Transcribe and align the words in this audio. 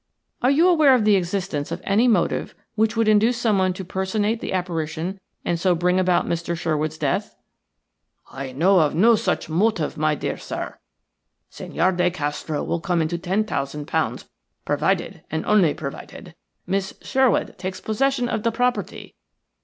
"Are 0.41 0.49
you 0.49 0.67
aware 0.67 0.95
of 0.95 1.05
the 1.05 1.15
existence 1.15 1.71
of 1.71 1.79
any 1.83 2.07
motive 2.07 2.55
which 2.73 2.97
would 2.97 3.07
induce 3.07 3.37
someone 3.37 3.71
to 3.73 3.85
personate 3.85 4.39
the 4.39 4.51
apparition 4.51 5.19
and 5.45 5.59
so 5.59 5.75
bring 5.75 5.99
about 5.99 6.25
Mr. 6.25 6.57
Sherwood's 6.57 6.97
death?" 6.97 7.35
"I 8.31 8.51
know 8.51 8.79
of 8.79 8.95
no 8.95 9.13
such 9.13 9.47
motive, 9.47 9.97
my 9.97 10.15
dear 10.15 10.37
sir. 10.39 10.79
Senhor 11.51 11.91
de 11.91 12.09
Castro 12.09 12.63
will 12.63 12.81
come 12.81 13.03
into 13.03 13.19
ten 13.19 13.43
thousand 13.43 13.85
pounds 13.87 14.27
provided, 14.65 15.21
and 15.29 15.45
only 15.45 15.71
provided, 15.75 16.33
Miss 16.65 16.95
Sherwood 17.03 17.59
takes 17.59 17.79
possession 17.79 18.27
of 18.27 18.41
the 18.41 18.51
property. 18.51 19.13